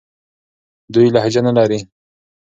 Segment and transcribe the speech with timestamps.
[0.93, 1.79] دوی لهجه نه لري.